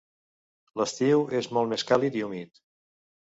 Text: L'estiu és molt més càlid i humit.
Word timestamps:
L'estiu 0.81 1.25
és 1.41 1.49
molt 1.59 1.71
més 1.75 1.85
càlid 1.93 2.19
i 2.21 2.25
humit. 2.29 2.63